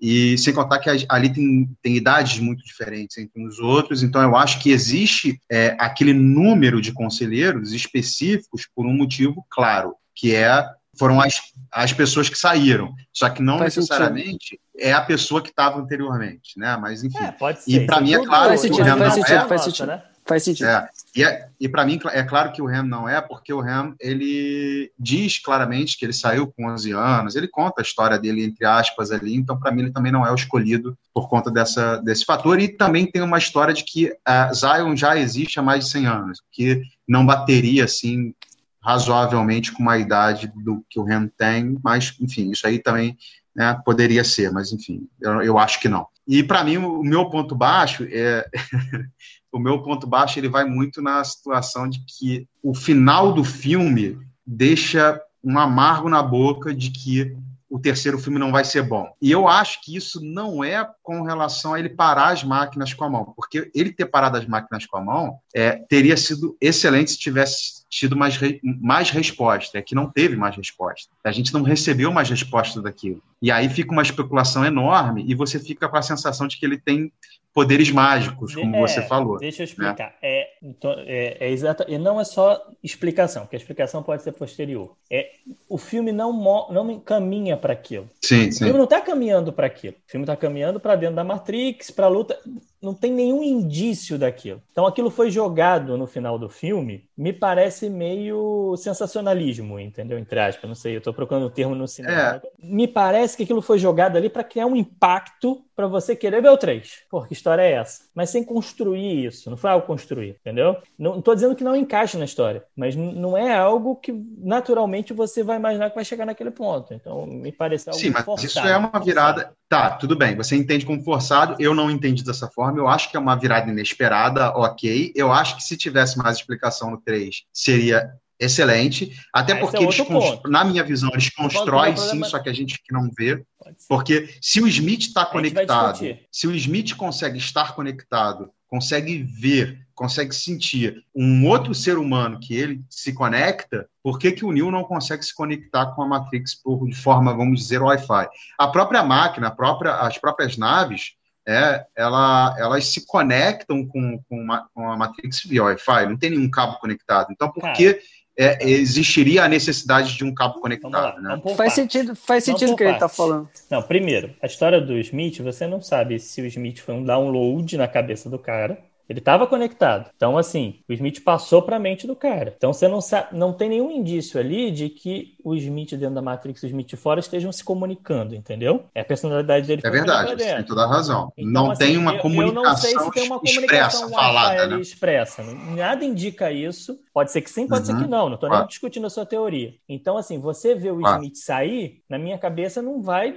[0.00, 4.36] E sem contar que ali tem, tem idades muito diferentes entre uns outros, então eu
[4.36, 10.68] acho que existe é, aquele número de conselheiros específicos por um motivo claro, que é
[10.98, 12.92] foram as, as pessoas que saíram.
[13.12, 14.61] Só que não Faz necessariamente sentido.
[14.78, 16.76] É a pessoa que estava anteriormente, né?
[16.76, 17.22] Mas enfim.
[17.22, 17.70] É, pode ser.
[17.70, 19.86] E para mim é claro faz sentido, o faz sentido, é, faz sentido.
[19.86, 20.02] Né?
[20.24, 20.66] Faz sentido.
[20.68, 23.60] É, e, é, e para mim é claro que o Ham não é, porque o
[23.60, 28.44] Ham ele diz claramente que ele saiu com 11 anos, ele conta a história dele
[28.44, 31.96] entre aspas ali, então para mim ele também não é o escolhido por conta dessa,
[31.96, 32.60] desse fator.
[32.60, 36.06] E também tem uma história de que uh, Zion já existe há mais de 100
[36.06, 38.32] anos, que não bateria assim
[38.80, 43.16] razoavelmente com uma idade do que o Ren tem, mas, enfim, isso aí também
[43.54, 46.06] né, poderia ser, mas, enfim, eu, eu acho que não.
[46.26, 48.46] E, para mim, o meu ponto baixo é...
[49.52, 54.18] o meu ponto baixo ele vai muito na situação de que o final do filme
[54.46, 57.36] deixa um amargo na boca de que
[57.72, 59.10] o terceiro filme não vai ser bom.
[59.20, 63.02] E eu acho que isso não é com relação a ele parar as máquinas com
[63.02, 67.12] a mão, porque ele ter parado as máquinas com a mão é, teria sido excelente
[67.12, 69.78] se tivesse tido mais, mais resposta.
[69.78, 71.08] É que não teve mais resposta.
[71.24, 73.22] A gente não recebeu mais resposta daquilo.
[73.40, 76.78] E aí fica uma especulação enorme e você fica com a sensação de que ele
[76.78, 77.10] tem
[77.52, 79.38] poderes mágicos, como é, você falou.
[79.38, 80.10] Deixa eu explicar.
[80.10, 80.14] Né?
[80.22, 84.32] É, então, é, é exata, e não é só explicação, porque a explicação pode ser
[84.32, 84.96] posterior.
[85.10, 85.30] É,
[85.68, 86.32] o filme não,
[86.70, 88.08] não caminha para aquilo.
[88.22, 88.64] Sim, o sim.
[88.64, 89.94] filme não está caminhando para aquilo.
[89.94, 92.38] O filme está caminhando para dentro da Matrix, para a luta
[92.82, 94.60] não tem nenhum indício daquilo.
[94.72, 100.18] Então aquilo foi jogado no final do filme, me parece meio sensacionalismo, entendeu?
[100.18, 102.12] Entre aspas, não sei, eu estou procurando o termo no cinema.
[102.36, 102.42] É.
[102.58, 106.50] Me parece que aquilo foi jogado ali para criar um impacto para você querer ver
[106.50, 107.04] o 3.
[107.10, 108.04] Pô, que história é essa?
[108.14, 110.76] Mas sem construir isso, não foi algo construir, entendeu?
[110.98, 115.42] Não estou dizendo que não encaixa na história, mas não é algo que naturalmente você
[115.42, 116.92] vai imaginar que vai chegar naquele ponto.
[116.92, 119.52] Então me parece algo Sim, mas forçado, isso é uma virada.
[119.72, 123.16] Tá, tudo bem, você entende como forçado, eu não entendi dessa forma eu acho que
[123.16, 125.10] é uma virada inesperada, ok.
[125.16, 128.06] Eu acho que se tivesse mais explicação no 3, seria
[128.38, 129.18] excelente.
[129.32, 129.96] Até porque é eles,
[130.44, 133.42] na minha visão, eles constroem sim, só que a gente que não vê.
[133.88, 140.34] Porque se o Smith está conectado, se o Smith consegue estar conectado, consegue ver, consegue
[140.34, 144.82] sentir um outro ser humano que ele se conecta, por que, que o Neo não
[144.82, 148.28] consegue se conectar com a Matrix por, de forma, vamos dizer, Wi-Fi?
[148.58, 151.12] A própria máquina, a própria, as próprias naves,
[151.46, 156.30] é, ela, elas se conectam com, com, uma, com a Matrix via Wi-Fi, não tem
[156.30, 157.28] nenhum cabo conectado.
[157.30, 158.00] Então, por Cara, que
[158.36, 161.22] é, existiria a necessidade de um cabo conectado?
[161.22, 161.40] Né?
[161.56, 163.48] Faz sentido, faz sentido o que ele está falando.
[163.70, 167.76] Não, primeiro, a história do Smith, você não sabe se o Smith foi um download
[167.76, 170.10] na cabeça do cara Ele estava conectado.
[170.16, 172.54] Então, assim, o Smith passou para a mente do cara.
[172.56, 176.22] Então, você não, sabe, não tem nenhum indício ali de que o Smith dentro da
[176.22, 178.84] Matrix e o Smith fora estejam se comunicando, entendeu?
[178.94, 179.82] É a personalidade dele.
[179.84, 181.32] É verdade, você tem toda a razão.
[181.36, 184.08] Então, não assim, tem uma eu, comunicação eu não sei se tem uma comunicação expressa,
[184.08, 184.80] falada, né?
[184.80, 185.42] expressa.
[185.42, 186.98] Nada indica isso.
[187.12, 187.98] Pode ser que sim, pode uhum.
[187.98, 188.28] ser que não.
[188.28, 189.74] Não estou nem discutindo a sua teoria.
[189.88, 193.36] Então, assim, você vê o Smith sair, na minha cabeça não vai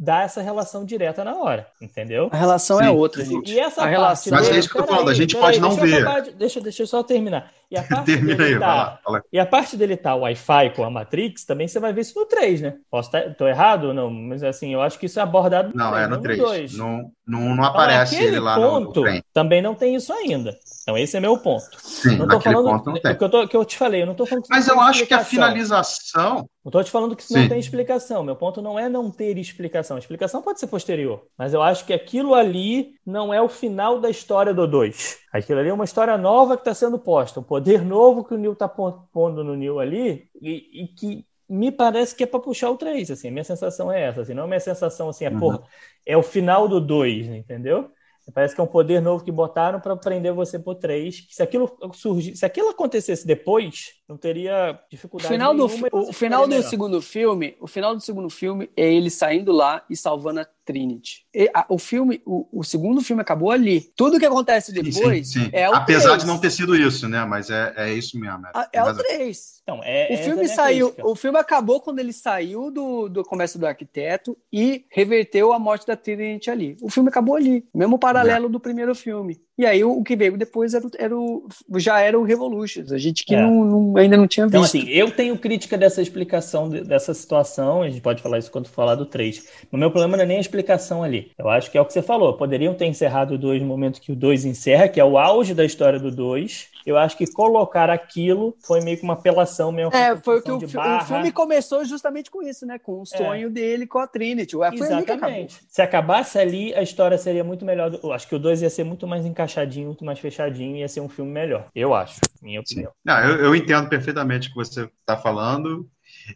[0.00, 2.28] dar essa relação direta na hora, entendeu?
[2.30, 2.88] A relação é Sim.
[2.88, 3.52] é outra, gente.
[3.52, 4.32] E essa a relação...
[4.32, 6.22] Mas é isso que eu tô falando, a gente pode não ver.
[6.22, 7.50] De, deixa, deixa eu só terminar.
[7.70, 9.22] E a parte Termina dele aí, tá, lá, fala.
[9.32, 12.26] E a parte dele tá Wi-Fi com a Matrix, também você vai ver isso no
[12.26, 12.74] 3, né?
[12.90, 14.10] Posso estar, tá, errado ou não?
[14.10, 16.76] Mas assim, eu acho que isso é abordado no Não, 3, é no 3.
[16.76, 20.56] Não, não, não aparece então, ele lá ponto, no, no Também não tem isso ainda.
[20.82, 21.68] Então, esse é meu ponto.
[21.82, 23.14] Sim, não tô falando ponto não tem.
[23.14, 25.12] Que, eu tô, que eu te falei, eu não tô falando Mas eu acho que
[25.12, 26.48] a finalização.
[26.64, 28.24] Não estou te falando que isso não tem explicação.
[28.24, 29.96] Meu ponto não é não ter explicação.
[29.96, 31.26] A explicação pode ser posterior.
[31.36, 35.18] Mas eu acho que aquilo ali não é o final da história do 2.
[35.32, 37.40] Aquilo ali é uma história nova que está sendo posta.
[37.40, 41.70] Um poder novo que o Neil está pondo no Neil ali e, e que me
[41.70, 43.10] parece que é para puxar o 3.
[43.10, 43.30] Assim.
[43.30, 44.22] Minha sensação é essa.
[44.22, 44.34] Assim.
[44.34, 45.38] Não é minha sensação assim, é, uhum.
[45.38, 45.62] porra,
[46.04, 47.90] é o final do 2, entendeu?
[48.34, 51.26] Parece que é um poder novo que botaram para prender você por três.
[51.30, 55.88] Se aquilo surgir, se aquilo acontecesse depois, não teria dificuldade o final nenhuma.
[55.88, 59.84] Do, o final do segundo filme, o final do segundo filme é ele saindo lá
[59.88, 61.24] e salvando a Trinity.
[61.34, 63.80] E, a, o filme, o, o, segundo filme acabou ali.
[63.96, 65.50] Tudo que acontece depois sim, sim, sim.
[65.50, 66.22] é o Apesar 3.
[66.22, 67.24] de não ter sido isso, né?
[67.24, 68.46] Mas é, é isso mesmo.
[68.54, 69.60] É, é o 3.
[69.62, 71.08] Então, é, o filme saiu, crítica.
[71.08, 75.86] o filme acabou quando ele saiu do, do comércio do arquiteto e reverteu a morte
[75.86, 76.76] da Trinity ali.
[76.82, 78.50] O filme acabou ali, mesmo paralelo é.
[78.50, 79.40] do primeiro filme.
[79.58, 83.24] E aí o, que veio depois era, era o, já era o Revolutions, a gente
[83.24, 83.42] que é.
[83.42, 84.76] não, não, ainda não tinha então, visto.
[84.76, 88.52] Então, assim, eu tenho crítica dessa explicação, de, dessa situação, a gente pode falar isso
[88.52, 89.48] quando falar do 3.
[89.72, 91.32] O meu problema não é nem a explicação ali.
[91.36, 94.00] Eu acho que é o que você falou, poderiam ter encerrado o 2 no momento
[94.00, 97.26] que o 2 encerra, que é o auge da história do 2, eu acho que
[97.26, 99.94] colocar aquilo foi meio que uma apelação mesmo.
[99.94, 102.78] É, foi o que o, o, filme começou justamente com isso, né?
[102.78, 103.16] Com o é.
[103.16, 103.50] sonho é.
[103.50, 104.56] dele com a Trinity.
[104.56, 105.60] Foi Exatamente.
[105.68, 107.98] Se acabasse ali, a história seria muito melhor.
[108.02, 111.00] Eu acho que o 2 ia ser muito mais encaixadinho, muito mais fechadinho, ia ser
[111.00, 111.66] um filme melhor.
[111.74, 112.90] Eu acho, minha opinião.
[113.04, 115.88] Não, eu, eu entendo perfeitamente o que você está falando.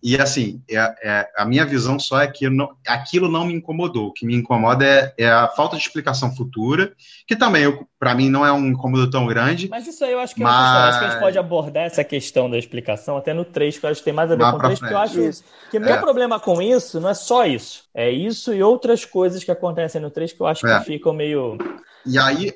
[0.02, 4.08] E assim, é, é, a minha visão só é que não, aquilo não me incomodou.
[4.08, 6.92] O que me incomoda é, é a falta de explicação futura,
[7.26, 9.68] que também, para mim, não é um incômodo tão grande.
[9.68, 10.52] Mas isso aí eu acho que, mas...
[10.52, 13.86] eu acho que a gente pode abordar essa questão da explicação até no 3, que
[13.86, 15.44] eu acho que tem mais a ver com o 3, porque eu acho isso.
[15.70, 15.98] que o meu é.
[15.98, 17.84] problema com isso não é só isso.
[17.94, 20.80] É isso e outras coisas que acontecem no 3 que eu acho que é.
[20.80, 21.58] ficam meio.
[22.06, 22.52] E aí.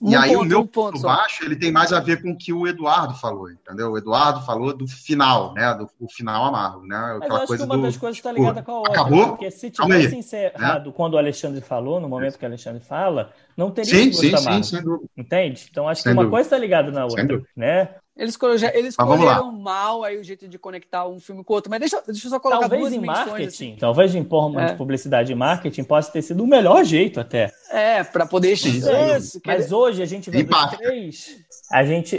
[0.00, 2.30] Um e aí ponto, o meu um ponto baixo ele tem mais a ver com
[2.30, 3.92] o que o Eduardo falou, entendeu?
[3.92, 5.72] O Eduardo falou do final, né?
[5.74, 6.96] Do o final amargo, né?
[6.96, 8.92] Aquela Mas eu acho coisa que uma do, das coisas está ligada com a outra.
[8.92, 9.28] Acabou?
[9.28, 10.18] Porque se tivesse né?
[10.18, 10.94] encerrado né?
[10.94, 14.62] quando o Alexandre falou, no momento que o Alexandre fala, não teria sim, sim, sim,
[14.62, 15.08] sem dúvida.
[15.16, 15.66] Entende?
[15.70, 16.36] Então acho sem que uma dúvida.
[16.36, 17.94] coisa está ligada na outra, né?
[18.16, 18.38] Eles,
[18.72, 21.70] eles escolheram mal aí o jeito de conectar um filme com o outro.
[21.70, 23.76] Mas deixa, deixa eu só colocar talvez duas em marketing, assim.
[23.78, 24.66] talvez em forma é.
[24.66, 27.52] de publicidade e marketing possa ter sido o melhor jeito até.
[27.70, 28.68] É, para poder isso.
[29.44, 30.46] Mas hoje a gente vê
[30.78, 31.36] três,
[31.70, 32.18] a gente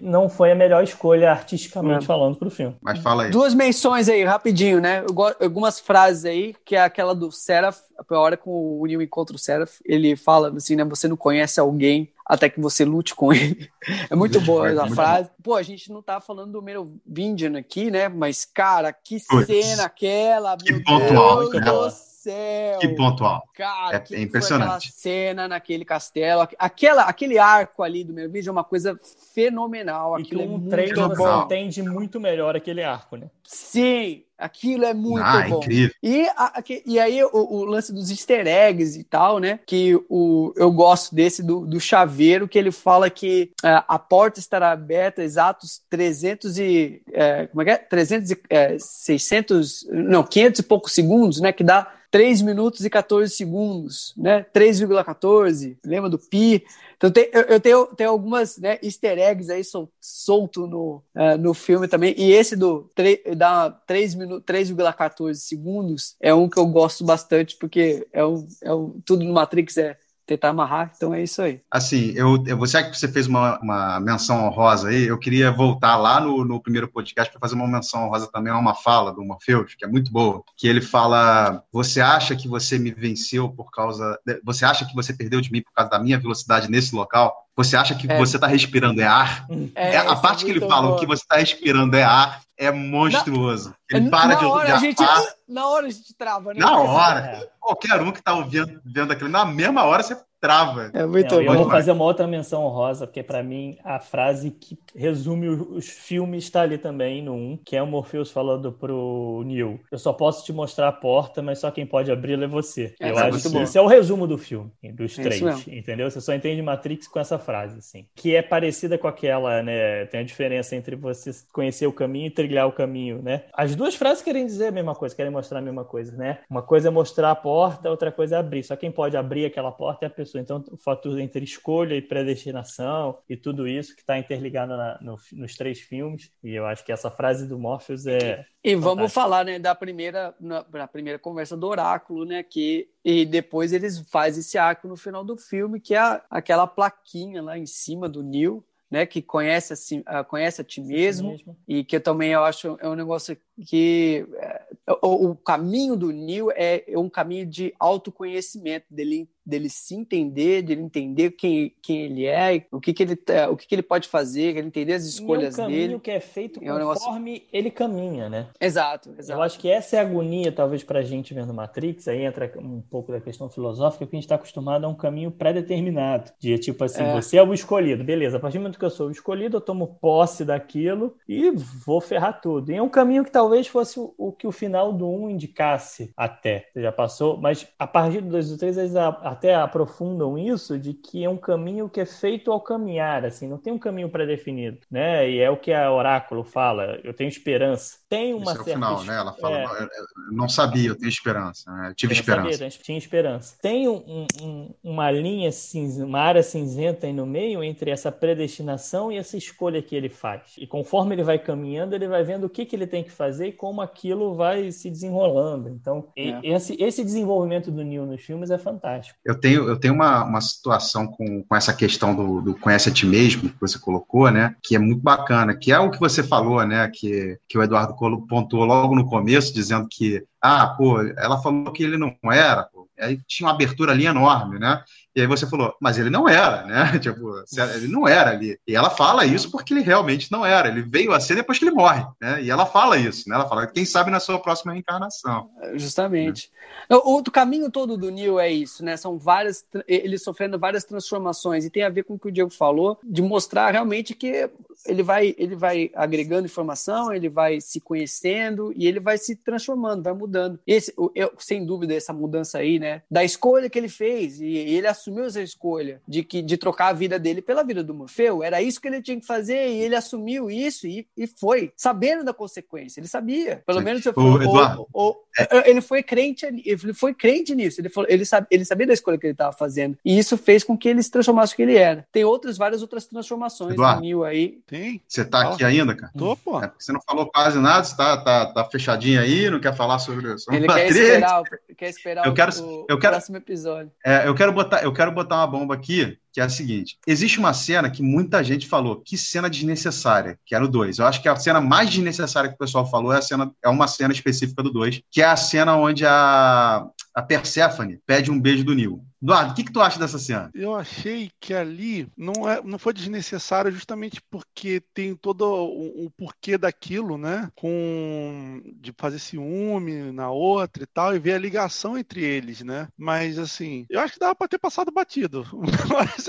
[0.00, 2.06] não foi a melhor escolha artisticamente é.
[2.06, 2.74] falando para o filme.
[2.80, 3.30] Mas fala aí.
[3.30, 5.04] Duas menções aí, rapidinho, né?
[5.38, 9.38] Algumas frases aí, que é aquela do Seraph, a hora que o Neil encontra o
[9.38, 10.84] Seraph, ele fala assim, né?
[10.84, 13.70] Você não conhece alguém até que você lute com ele.
[14.10, 15.30] É muito boa a frase.
[15.42, 18.08] Pô, a gente não tá falando do Merovingian aqui, né?
[18.08, 22.78] Mas, cara, que Puts, cena aquela, que meu pontual, Deus do céu.
[22.80, 23.48] Que pontual.
[23.54, 24.66] Cara, é, que é impressionante.
[24.66, 28.98] aquela cena naquele castelo, aquela, aquele arco ali do Merovingian é uma coisa
[29.32, 30.18] fenomenal.
[30.18, 33.30] E Aquilo que um é trailer você entende muito melhor aquele arco, né?
[33.44, 35.58] Sim, Aquilo é muito ah, bom.
[35.58, 35.94] Incrível.
[36.02, 39.58] E, a, e aí o, o, lance dos easter eggs e tal, né?
[39.66, 44.38] Que o, eu gosto desse do, do chaveiro, que ele fala que é, a porta
[44.38, 47.02] estará aberta exatos 300 e...
[47.12, 47.76] É, como é que é?
[47.76, 48.38] 300 e...
[48.50, 49.88] É, 600...
[49.90, 51.52] Não, 500 e poucos segundos, né?
[51.52, 54.46] Que dá 3 minutos e 14 segundos, né?
[54.54, 55.76] 3,14.
[55.84, 56.64] Lembra do pi?
[56.96, 61.36] Então tem, eu, eu, tenho, tenho algumas né, easter eggs aí sol, solto no, uh,
[61.38, 62.14] no filme também.
[62.16, 68.24] E esse do 3, da 3,14 segundos é um que eu gosto bastante, porque é
[68.24, 71.60] um, é um, tudo no Matrix é tentar amarrar, então é isso aí.
[71.70, 75.96] Assim, eu, eu você que você fez uma, uma menção honrosa aí, eu queria voltar
[75.96, 79.24] lá no, no primeiro podcast para fazer uma menção honrosa também a uma fala do
[79.24, 83.70] Morpheus, que é muito boa, que ele fala, você acha que você me venceu por
[83.70, 87.45] causa, você acha que você perdeu de mim por causa da minha velocidade nesse local?
[87.56, 88.18] Você acha que é.
[88.18, 89.46] você está respirando é ar?
[89.74, 92.70] É, é a parte que ele fala, o que você está respirando é ar, é
[92.70, 93.74] monstruoso.
[93.90, 95.02] Na, ele para na de, hora, a gente,
[95.48, 96.60] Na hora a gente trava, né?
[96.60, 97.20] Na hora.
[97.20, 97.48] É.
[97.58, 100.90] Qualquer um que está vendo, vendo aquilo, na mesma hora você trava.
[100.92, 104.50] É muito Não, Eu vou fazer uma outra menção honrosa, porque para mim a frase
[104.50, 109.42] que resume os filmes está ali também no 1, que é o Morpheus falando pro
[109.44, 109.80] Neil.
[109.90, 112.94] Eu só posso te mostrar a porta, mas só quem pode abri-la é você.
[113.00, 113.62] É, eu é acho que bom.
[113.62, 116.10] esse é o resumo do filme, dos é três, entendeu?
[116.10, 118.06] Você só entende Matrix com essa frase, assim.
[118.14, 120.06] Que é parecida com aquela, né?
[120.06, 123.44] Tem a diferença entre você conhecer o caminho e trilhar o caminho, né?
[123.52, 126.38] As duas frases querem dizer a mesma coisa, querem mostrar a mesma coisa, né?
[126.48, 128.62] Uma coisa é mostrar a porta, outra coisa é abrir.
[128.62, 130.25] Só quem pode abrir aquela porta é a pessoa.
[130.34, 135.16] Então, o fator entre escolha e predestinação e tudo isso que está interligado na, no,
[135.32, 136.30] nos três filmes.
[136.42, 138.44] E eu acho que essa frase do Morpheus é.
[138.62, 143.24] E vamos falar, né, da primeira, na, na, primeira conversa do oráculo, né, que e
[143.24, 147.56] depois eles fazem esse arco no final do filme, que é a, aquela plaquinha lá
[147.56, 151.84] em cima do Neil, né, que conhece a, si, conhece a ti mesmo, mesmo, e
[151.84, 153.36] que eu também eu acho é um negócio
[153.66, 154.66] que é,
[155.02, 160.62] o, o, caminho do Neil é, é um caminho de autoconhecimento dele dele se entender,
[160.62, 163.82] dele entender quem, quem ele é, o que, que ele é, o que, que ele
[163.82, 166.74] pode fazer, ele entender as escolhas e é um caminho que é feito conforme é
[166.74, 167.42] um negócio...
[167.52, 168.48] ele caminha, né?
[168.60, 169.38] Exato, exato.
[169.38, 172.52] Eu acho que essa é a agonia, talvez, para a gente vendo Matrix, aí entra
[172.58, 176.58] um pouco da questão filosófica, que a gente está acostumado a um caminho pré-determinado, de
[176.58, 177.12] tipo assim, é.
[177.12, 179.60] você é o escolhido, beleza, a partir do momento que eu sou o escolhido, eu
[179.60, 182.72] tomo posse daquilo e vou ferrar tudo.
[182.72, 186.12] E é um caminho que talvez fosse o, o que o final do 1 indicasse
[186.16, 189.54] até, você já passou, mas a partir do 2 e do 3, eles a, até
[189.54, 193.72] aprofundam isso de que é um caminho que é feito ao caminhar, assim, não tem
[193.72, 195.28] um caminho pré-definido, né?
[195.30, 197.98] E é o que a Oráculo fala, eu tenho esperança.
[198.08, 198.70] Tem uma Esse é certa...
[198.70, 199.16] o final, né?
[199.16, 199.82] Ela fala, é...
[199.84, 201.88] eu não sabia, eu tenho esperança, né?
[201.88, 202.52] eu tive eu esperança.
[202.52, 203.56] Sabia, tinha esperança.
[203.60, 209.10] Tem um, um, uma linha cinza, uma área cinzenta aí no meio entre essa predestinação
[209.10, 210.54] e essa escolha que ele faz.
[210.56, 213.48] E conforme ele vai caminhando, ele vai vendo o que, que ele tem que fazer
[213.48, 215.68] e como aquilo vai se desenrolando.
[215.68, 216.38] Então, é.
[216.44, 219.18] esse, esse desenvolvimento do Neil nos filmes é fantástico.
[219.24, 222.92] Eu tenho, eu tenho uma, uma situação com, com essa questão do, do conhece a
[222.92, 224.54] ti mesmo, que você colocou, né?
[224.62, 226.88] Que é muito bacana, que é o que você falou, né?
[226.94, 227.95] Que, que o Eduardo
[228.26, 232.88] pontuou logo no começo, dizendo que, ah, pô, ela falou que ele não era, pô.
[232.98, 234.82] Aí tinha uma abertura ali enorme, né?
[235.16, 236.98] E aí você falou, mas ele não era, né?
[237.00, 237.42] Tipo,
[237.74, 238.58] ele não era ali.
[238.68, 240.68] E ela fala isso porque ele realmente não era.
[240.68, 242.42] Ele veio a ser depois que ele morre, né?
[242.42, 243.34] E ela fala isso, né?
[243.34, 245.48] Ela fala, quem sabe na sua próxima reencarnação.
[245.74, 246.50] Justamente.
[246.90, 246.96] Né?
[246.98, 248.96] O, o, caminho todo do Neil é isso, né?
[248.98, 252.50] São várias, ele sofrendo várias transformações e tem a ver com o que o Diego
[252.50, 254.50] falou, de mostrar realmente que
[254.84, 260.02] ele vai, ele vai agregando informação, ele vai se conhecendo e ele vai se transformando,
[260.02, 260.58] vai mudando.
[260.66, 263.02] Esse, eu, sem dúvida, essa mudança aí, né?
[263.10, 266.92] Da escolha que ele fez e ele assumiu essa escolha de que de trocar a
[266.92, 268.42] vida dele pela vida do Morfeu.
[268.42, 272.24] Era isso que ele tinha que fazer e ele assumiu isso e, e foi, sabendo
[272.24, 273.00] da consequência.
[273.00, 273.62] Ele sabia.
[273.66, 273.84] Pelo Sim.
[273.84, 275.70] menos ou, ou, é.
[275.70, 277.80] ele foi crente, ele foi crente nisso.
[277.80, 279.98] Ele, falou, ele, sabe, ele sabia da escolha que ele estava fazendo.
[280.04, 282.06] E isso fez com que ele se transformasse o que ele era.
[282.12, 284.60] Tem outras, várias outras transformações Eduardo, do Neil aí.
[284.66, 285.00] Tem.
[285.06, 286.12] Você tá aqui ainda, cara?
[286.16, 286.62] Tô, pô.
[286.62, 289.98] É você não falou quase nada, você tá, tá, tá fechadinho aí, não quer falar
[289.98, 291.42] sobre, sobre ele quer esperar,
[291.76, 293.90] quer esperar eu quero, o, eu quero, próximo episódio.
[294.04, 297.38] É, eu quero botar, eu quero botar uma bomba aqui, que é a seguinte: existe
[297.38, 300.98] uma cena que muita gente falou, que cena desnecessária, que era o 2.
[300.98, 303.68] Eu acho que a cena mais desnecessária que o pessoal falou é, a cena, é
[303.68, 308.38] uma cena específica do 2, que é a cena onde a, a Persephone pede um
[308.38, 309.02] beijo do Neil.
[309.22, 310.50] Eduardo, o que, que tu acha dessa cena?
[310.54, 316.10] Eu achei que ali não, é, não foi desnecessário justamente porque tem todo o, o,
[316.10, 317.50] porquê daquilo, né?
[317.56, 322.86] Com de fazer ciúme na outra e tal, e ver a ligação entre eles, né?
[322.96, 325.46] Mas assim, eu acho que dava para ter passado batido.
[325.90, 326.26] mas,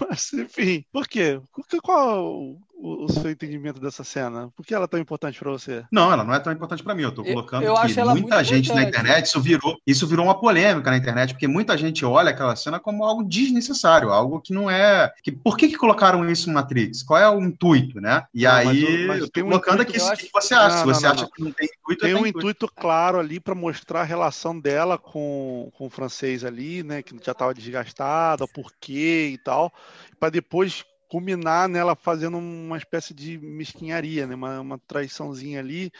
[0.00, 1.40] mas, enfim, por quê?
[1.80, 4.50] Qual o, o, seu entendimento dessa cena?
[4.54, 5.84] Por que ela é tão importante para você?
[5.90, 7.02] Não, ela não é tão importante para mim.
[7.02, 10.38] Eu estou colocando eu, eu que muita gente na internet, isso virou, isso virou uma
[10.38, 14.70] polêmica na internet, porque muita gente olha aquela cena como algo desnecessário, algo que não
[14.70, 15.12] é.
[15.22, 17.02] Que, por que, que colocaram isso no Matrix?
[17.02, 18.24] Qual é o intuito, né?
[18.32, 20.76] E não, aí, mas, eu estou colocando aqui o que você acha.
[20.76, 23.40] Não, Se você não, acha que não tem intuito, tem um intuito, intuito claro ali
[23.40, 27.02] para mostrar a relação dela com, com o francês ali, né?
[27.02, 29.72] Que já estava desgastada, o porquê e tal,
[30.20, 34.34] para depois culminar nela fazendo uma espécie de mesquinharia, né?
[34.34, 35.90] uma, uma traiçãozinha ali,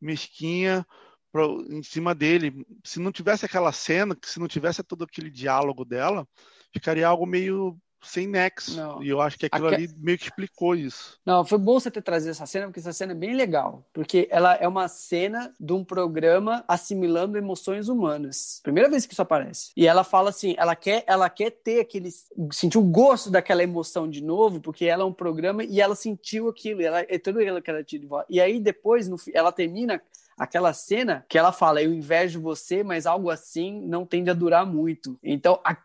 [0.00, 0.86] mesquinha,
[1.32, 2.64] pra, em cima dele.
[2.84, 6.26] Se não tivesse aquela cena, se não tivesse todo aquele diálogo dela,
[6.72, 8.76] ficaria algo meio sem nexo.
[8.76, 9.02] Não.
[9.02, 9.74] E eu acho que aquilo Aque...
[9.76, 11.18] ali meio que explicou isso.
[11.24, 13.84] Não, foi bom você ter trazido essa cena, porque essa cena é bem legal.
[13.92, 18.60] Porque ela é uma cena de um programa assimilando emoções humanas.
[18.62, 19.70] Primeira vez que isso aparece.
[19.76, 22.10] E ela fala assim: ela quer, ela quer ter aquele.
[22.52, 26.48] sentir o gosto daquela emoção de novo, porque ela é um programa e ela sentiu
[26.48, 26.80] aquilo.
[26.80, 28.26] E ela, é tudo aquilo que ela tinha de volta.
[28.30, 30.00] E aí depois, no, ela termina
[30.36, 34.66] aquela cena que ela fala, eu invejo você, mas algo assim não tende a durar
[34.66, 35.18] muito.
[35.22, 35.76] Então, a,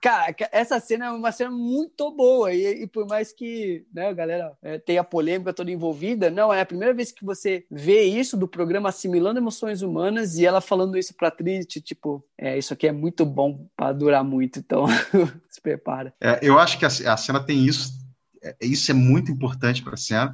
[0.52, 4.58] essa cena é uma cena muito boa, e, e por mais que né, a galera
[4.62, 8.48] é, tenha polêmica toda envolvida, não, é a primeira vez que você vê isso do
[8.48, 12.92] programa assimilando emoções humanas e ela falando isso pra Trinity, tipo, é, isso aqui é
[12.92, 14.86] muito bom para durar muito, então
[15.50, 16.14] se prepara.
[16.22, 17.94] É, eu acho que a, a cena tem isso,
[18.42, 20.34] é, isso é muito importante para a cena.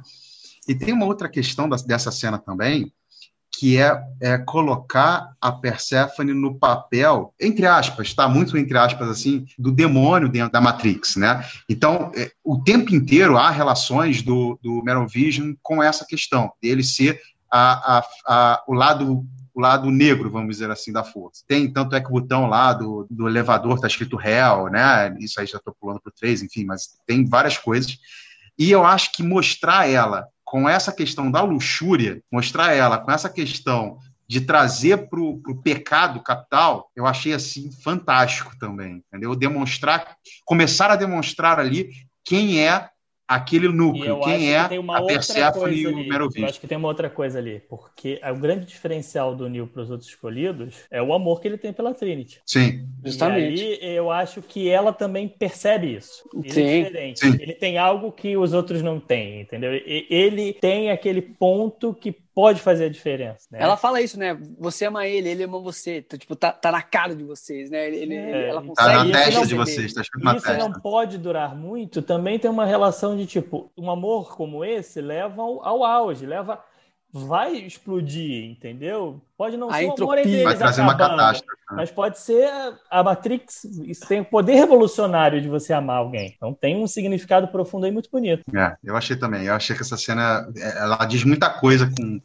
[0.68, 2.92] E tem uma outra questão da, dessa cena também,
[3.62, 8.26] que é, é, colocar a Persephone no papel, entre aspas, tá?
[8.28, 11.46] Muito entre aspas, assim, do demônio dentro da Matrix, né?
[11.68, 17.20] Então, é, o tempo inteiro há relações do, do Vision com essa questão, dele ser
[17.48, 21.44] a, a, a, o lado o lado negro, vamos dizer assim, da força.
[21.46, 25.14] Tem, tanto é que o botão lá do, do elevador tá escrito Hell, né?
[25.20, 27.96] Isso aí já tô pulando pro 3, enfim, mas tem várias coisas.
[28.58, 33.30] E eu acho que mostrar ela com essa questão da luxúria, mostrar ela com essa
[33.30, 39.34] questão de trazer para o pecado capital, eu achei assim fantástico também, entendeu?
[39.34, 41.88] Demonstrar, começar a demonstrar ali
[42.22, 42.86] quem é
[43.34, 44.68] aquele núcleo, quem é a
[45.06, 46.44] Persephone e o Merovingio.
[46.44, 49.82] Eu acho que tem uma outra coisa ali, porque o grande diferencial do Neil para
[49.82, 52.40] os outros escolhidos é o amor que ele tem pela Trinity.
[52.46, 52.86] Sim.
[53.04, 53.62] Justamente.
[53.62, 56.28] E aí eu acho que ela também percebe isso.
[56.34, 56.62] Ele Sim.
[56.62, 57.20] é diferente.
[57.20, 57.36] Sim.
[57.40, 59.72] Ele tem algo que os outros não têm, entendeu?
[59.84, 63.46] Ele tem aquele ponto que pode fazer a diferença.
[63.50, 63.58] Né?
[63.60, 64.36] Ela fala isso, né?
[64.58, 65.98] Você ama ele, ele ama você.
[65.98, 67.88] Então, tipo, tá, tá na cara de vocês, né?
[67.88, 68.88] Ele, é, ela consegue.
[68.88, 70.68] Tá na testa de vocês, tá na Isso testa.
[70.68, 72.02] não pode durar muito.
[72.02, 76.62] Também tem uma relação de tipo, um amor como esse leva ao, ao auge, leva
[77.12, 79.20] vai explodir, entendeu?
[79.36, 81.76] Pode não a ser um amor entre eles vai trazer acabando, uma catástrofe, né?
[81.76, 82.48] mas pode ser
[82.90, 86.32] a Matrix, isso tem o poder revolucionário de você amar alguém.
[86.34, 88.44] Então tem um significado profundo aí muito bonito.
[88.56, 89.44] É, eu achei também.
[89.44, 92.20] Eu achei que essa cena, ela diz muita coisa com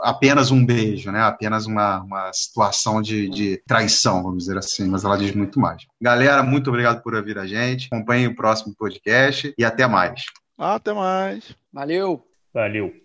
[0.00, 1.20] apenas um beijo, né?
[1.20, 5.84] Apenas uma, uma situação de, de traição, vamos dizer assim, mas ela diz muito mais.
[6.00, 7.88] Galera, muito obrigado por ouvir a gente.
[7.92, 10.24] Acompanhe o próximo podcast e até mais.
[10.56, 11.54] Até mais.
[11.72, 12.24] Valeu.
[12.52, 12.94] Valeu.